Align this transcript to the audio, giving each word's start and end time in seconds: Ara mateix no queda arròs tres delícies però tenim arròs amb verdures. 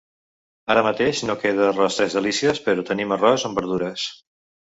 Ara 0.75 0.83
mateix 0.87 1.19
no 1.29 1.35
queda 1.43 1.67
arròs 1.73 1.99
tres 1.99 2.17
delícies 2.19 2.63
però 2.69 2.87
tenim 2.87 3.13
arròs 3.17 3.47
amb 3.51 3.59
verdures. 3.61 4.09